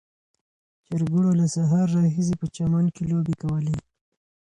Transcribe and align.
چرګوړو 0.85 1.31
له 1.39 1.45
سهار 1.55 1.87
راهیسې 1.97 2.35
په 2.41 2.47
چمن 2.55 2.85
کې 2.95 3.03
لوبې 3.11 3.35
کولې. 3.41 3.75